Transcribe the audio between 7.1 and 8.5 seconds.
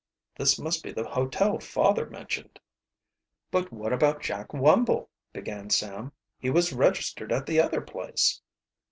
at the other place."